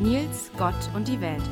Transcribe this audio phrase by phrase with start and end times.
[0.00, 1.42] Nils, Gott und die Welt.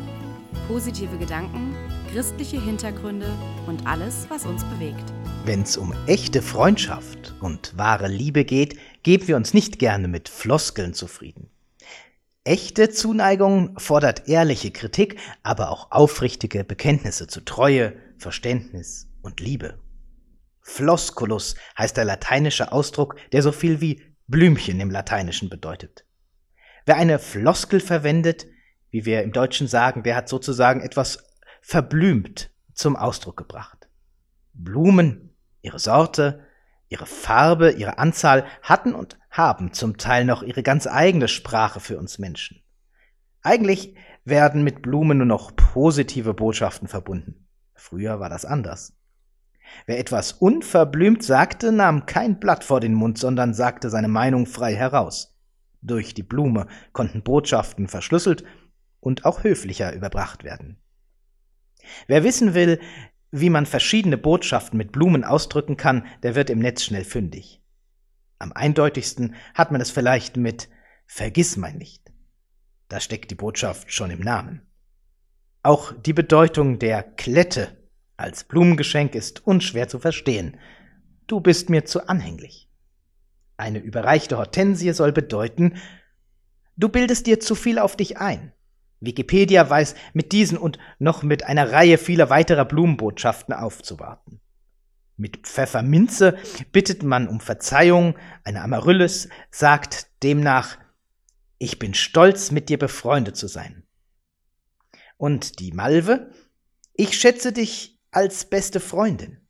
[0.68, 1.74] Positive Gedanken,
[2.12, 3.26] christliche Hintergründe
[3.66, 5.02] und alles, was uns bewegt.
[5.46, 10.28] Wenn es um echte Freundschaft und wahre Liebe geht, geben wir uns nicht gerne mit
[10.28, 11.48] Floskeln zufrieden.
[12.44, 19.78] Echte Zuneigung fordert ehrliche Kritik, aber auch aufrichtige Bekenntnisse zu Treue, Verständnis und Liebe.
[20.60, 26.04] Flosculus heißt der lateinische Ausdruck, der so viel wie Blümchen im Lateinischen bedeutet.
[26.86, 28.46] Wer eine Floskel verwendet,
[28.90, 31.24] wie wir im Deutschen sagen, der hat sozusagen etwas
[31.62, 33.88] verblümt zum Ausdruck gebracht.
[34.52, 36.44] Blumen, ihre Sorte,
[36.88, 41.98] ihre Farbe, ihre Anzahl hatten und haben zum Teil noch ihre ganz eigene Sprache für
[41.98, 42.62] uns Menschen.
[43.42, 47.46] Eigentlich werden mit Blumen nur noch positive Botschaften verbunden.
[47.74, 48.96] Früher war das anders.
[49.86, 54.74] Wer etwas unverblümt sagte, nahm kein Blatt vor den Mund, sondern sagte seine Meinung frei
[54.74, 55.33] heraus.
[55.84, 58.42] Durch die Blume konnten Botschaften verschlüsselt
[59.00, 60.78] und auch höflicher überbracht werden.
[62.06, 62.80] Wer wissen will,
[63.30, 67.60] wie man verschiedene Botschaften mit Blumen ausdrücken kann, der wird im Netz schnell fündig.
[68.38, 70.70] Am eindeutigsten hat man es vielleicht mit
[71.06, 72.10] Vergiss mein nicht.
[72.88, 74.62] Da steckt die Botschaft schon im Namen.
[75.62, 77.76] Auch die Bedeutung der Klette
[78.16, 80.56] als Blumengeschenk ist unschwer zu verstehen.
[81.26, 82.70] Du bist mir zu anhänglich.
[83.56, 85.76] Eine überreichte Hortensie soll bedeuten,
[86.76, 88.52] du bildest dir zu viel auf dich ein.
[89.00, 94.40] Wikipedia weiß mit diesen und noch mit einer Reihe vieler weiterer Blumenbotschaften aufzuwarten.
[95.16, 96.36] Mit Pfefferminze
[96.72, 100.78] bittet man um Verzeihung, eine Amaryllis sagt demnach,
[101.58, 103.84] ich bin stolz, mit dir befreundet zu sein.
[105.16, 106.32] Und die Malve,
[106.94, 109.43] ich schätze dich als beste Freundin.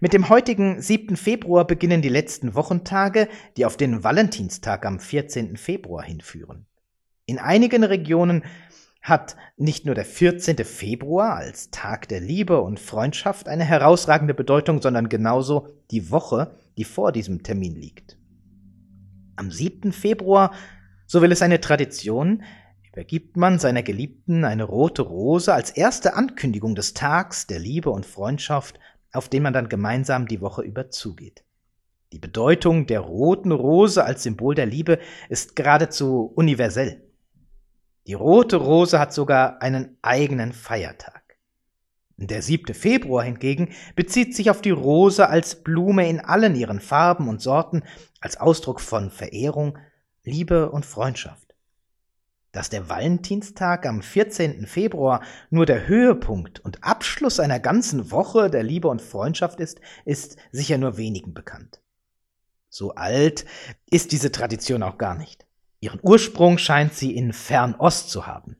[0.00, 1.16] Mit dem heutigen 7.
[1.16, 5.56] Februar beginnen die letzten Wochentage, die auf den Valentinstag am 14.
[5.56, 6.66] Februar hinführen.
[7.26, 8.44] In einigen Regionen
[9.02, 10.64] hat nicht nur der 14.
[10.64, 16.84] Februar als Tag der Liebe und Freundschaft eine herausragende Bedeutung, sondern genauso die Woche, die
[16.84, 18.18] vor diesem Termin liegt.
[19.36, 19.92] Am 7.
[19.92, 20.52] Februar,
[21.06, 22.42] so will es eine Tradition,
[22.92, 28.04] übergibt man seiner Geliebten eine rote Rose als erste Ankündigung des Tags der Liebe und
[28.04, 28.80] Freundschaft
[29.12, 31.44] auf den man dann gemeinsam die Woche über zugeht.
[32.12, 34.98] Die Bedeutung der roten Rose als Symbol der Liebe
[35.28, 37.02] ist geradezu universell.
[38.06, 41.18] Die rote Rose hat sogar einen eigenen Feiertag.
[42.16, 42.74] Der 7.
[42.74, 47.84] Februar hingegen bezieht sich auf die Rose als Blume in allen ihren Farben und Sorten,
[48.20, 49.78] als Ausdruck von Verehrung,
[50.24, 51.47] Liebe und Freundschaft.
[52.52, 54.66] Dass der Valentinstag am 14.
[54.66, 60.36] Februar nur der Höhepunkt und Abschluss einer ganzen Woche der Liebe und Freundschaft ist, ist
[60.50, 61.80] sicher nur wenigen bekannt.
[62.70, 63.44] So alt
[63.90, 65.46] ist diese Tradition auch gar nicht.
[65.80, 68.56] Ihren Ursprung scheint sie in Fernost zu haben.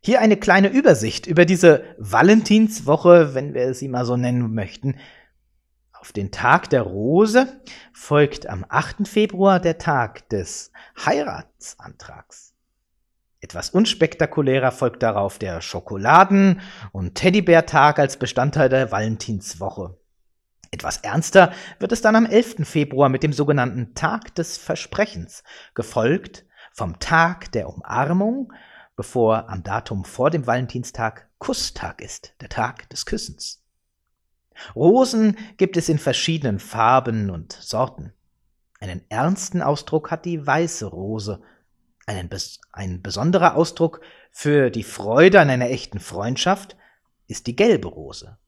[0.00, 4.96] Hier eine kleine Übersicht über diese Valentinswoche, wenn wir sie mal so nennen möchten.
[6.00, 7.60] Auf den Tag der Rose
[7.92, 9.08] folgt am 8.
[9.08, 10.70] Februar der Tag des
[11.04, 12.54] Heiratsantrags.
[13.40, 16.60] Etwas unspektakulärer folgt darauf der Schokoladen-
[16.92, 19.98] und Teddybärtag als Bestandteil der Valentinswoche.
[20.70, 22.64] Etwas ernster wird es dann am 11.
[22.64, 25.42] Februar mit dem sogenannten Tag des Versprechens,
[25.74, 28.52] gefolgt vom Tag der Umarmung,
[28.94, 33.64] bevor am Datum vor dem Valentinstag Kusstag ist, der Tag des Küssens.
[34.74, 38.12] Rosen gibt es in verschiedenen Farben und Sorten.
[38.80, 41.40] Einen ernsten Ausdruck hat die weiße Rose,
[42.06, 42.30] einen,
[42.72, 46.76] ein besonderer Ausdruck für die Freude an einer echten Freundschaft
[47.26, 48.38] ist die gelbe Rose.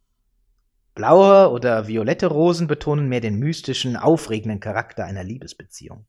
[0.94, 6.06] Blaue oder violette Rosen betonen mehr den mystischen, aufregenden Charakter einer Liebesbeziehung.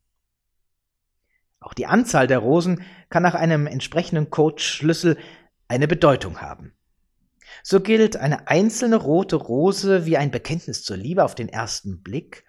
[1.60, 5.18] Auch die Anzahl der Rosen kann nach einem entsprechenden Codeschlüssel
[5.68, 6.74] eine Bedeutung haben.
[7.64, 12.46] So gilt eine einzelne rote Rose wie ein Bekenntnis zur Liebe auf den ersten Blick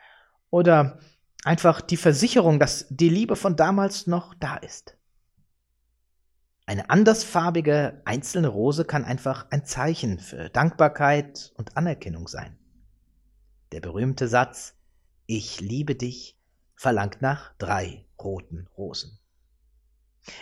[0.50, 0.98] oder
[1.44, 4.96] einfach die Versicherung, dass die Liebe von damals noch da ist.
[6.66, 12.56] Eine andersfarbige einzelne Rose kann einfach ein Zeichen für Dankbarkeit und Anerkennung sein.
[13.72, 14.74] Der berühmte Satz
[15.26, 16.38] Ich liebe dich
[16.76, 19.18] verlangt nach drei roten Rosen.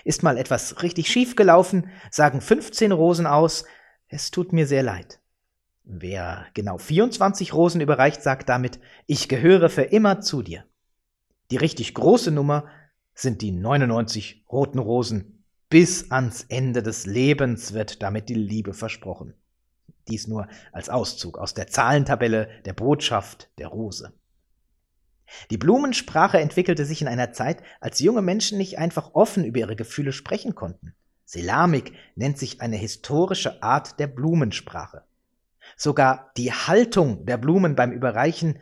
[0.05, 3.65] Ist mal etwas richtig schief gelaufen, sagen 15 Rosen aus,
[4.11, 5.21] es tut mir sehr leid.
[5.85, 10.65] Wer genau 24 Rosen überreicht, sagt damit, ich gehöre für immer zu dir.
[11.51, 12.67] Die richtig große Nummer
[13.15, 15.45] sind die 99 roten Rosen.
[15.69, 19.35] Bis ans Ende des Lebens wird damit die Liebe versprochen.
[20.09, 24.13] Dies nur als Auszug aus der Zahlentabelle der Botschaft der Rose.
[25.51, 29.77] Die Blumensprache entwickelte sich in einer Zeit, als junge Menschen nicht einfach offen über ihre
[29.77, 30.95] Gefühle sprechen konnten.
[31.31, 35.05] Selamik nennt sich eine historische Art der Blumensprache.
[35.77, 38.59] Sogar die Haltung der Blumen beim Überreichen,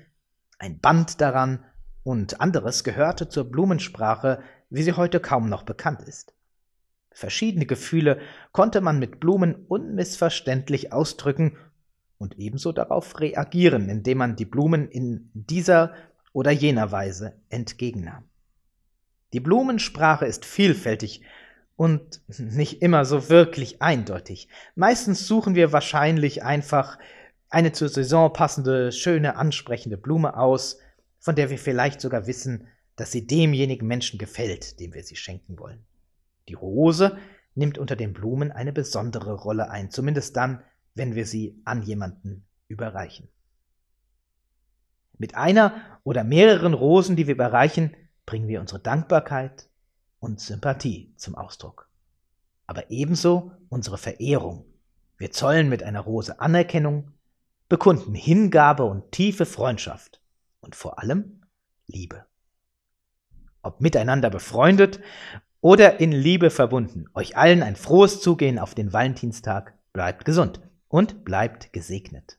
[0.59, 1.65] ein Band daran
[2.03, 6.35] und anderes gehörte zur Blumensprache, wie sie heute kaum noch bekannt ist.
[7.11, 8.21] Verschiedene Gefühle
[8.53, 11.57] konnte man mit Blumen unmissverständlich ausdrücken
[12.19, 15.95] und ebenso darauf reagieren, indem man die Blumen in dieser
[16.35, 18.29] oder jener Weise entgegennahm.
[19.33, 21.23] Die Blumensprache ist vielfältig
[21.79, 24.49] und nicht immer so wirklich eindeutig.
[24.75, 26.99] Meistens suchen wir wahrscheinlich einfach
[27.51, 30.81] eine zur Saison passende, schöne, ansprechende Blume aus,
[31.21, 32.67] von der wir vielleicht sogar wissen,
[32.97, 35.87] dass sie demjenigen Menschen gefällt, dem wir sie schenken wollen.
[36.49, 37.17] Die Rose
[37.55, 40.65] nimmt unter den Blumen eine besondere Rolle ein, zumindest dann,
[40.97, 43.29] wenn wir sie an jemanden überreichen.
[45.17, 47.95] Mit einer oder mehreren Rosen, die wir überreichen,
[48.27, 49.69] bringen wir unsere Dankbarkeit
[50.21, 51.89] und Sympathie zum Ausdruck.
[52.67, 54.65] Aber ebenso unsere Verehrung.
[55.17, 57.13] Wir zollen mit einer Rose Anerkennung,
[57.69, 60.21] bekunden Hingabe und tiefe Freundschaft
[60.61, 61.43] und vor allem
[61.87, 62.27] Liebe.
[63.63, 65.01] Ob miteinander befreundet
[65.61, 71.25] oder in Liebe verbunden, euch allen ein frohes Zugehen auf den Valentinstag, bleibt gesund und
[71.25, 72.38] bleibt gesegnet.